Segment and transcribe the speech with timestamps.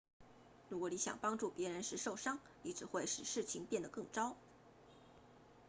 [0.67, 4.35] 如果你想帮助别人时受伤你只会使事情变得更糟